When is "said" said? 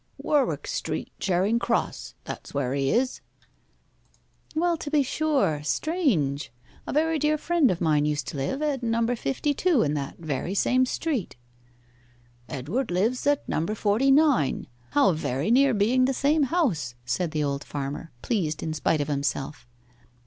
17.05-17.29